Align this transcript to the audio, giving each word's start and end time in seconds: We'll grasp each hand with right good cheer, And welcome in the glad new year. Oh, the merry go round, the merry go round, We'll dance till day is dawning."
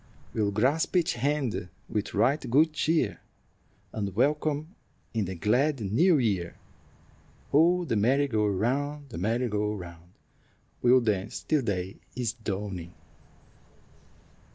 We'll 0.33 0.49
grasp 0.49 0.95
each 0.97 1.13
hand 1.13 1.69
with 1.87 2.15
right 2.15 2.49
good 2.49 2.73
cheer, 2.73 3.19
And 3.93 4.15
welcome 4.15 4.73
in 5.13 5.25
the 5.25 5.35
glad 5.35 5.79
new 5.79 6.17
year. 6.17 6.55
Oh, 7.53 7.85
the 7.85 7.95
merry 7.95 8.27
go 8.27 8.47
round, 8.47 9.09
the 9.09 9.19
merry 9.19 9.47
go 9.47 9.71
round, 9.75 10.13
We'll 10.81 11.01
dance 11.01 11.41
till 11.43 11.61
day 11.61 11.97
is 12.15 12.33
dawning." 12.33 12.95